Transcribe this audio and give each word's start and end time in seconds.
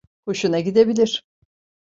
Hoşuna 0.25 0.59
gidebilir. 0.59 1.25